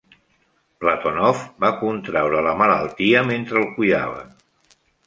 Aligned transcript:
Platonov 0.83 1.43
va 1.65 1.71
contraure 1.83 2.43
la 2.49 2.57
malaltia 2.65 3.25
mentre 3.33 3.63
el 3.65 3.73
cuidava. 3.79 4.29